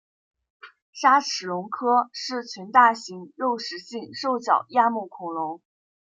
[0.93, 5.61] 鲨齿龙科是群大型肉食性兽脚亚目恐龙。